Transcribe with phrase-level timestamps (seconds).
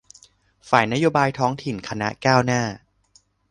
[0.69, 2.61] ฝ่ายนโยบายท้องถิ่นคณะก้าวหน้า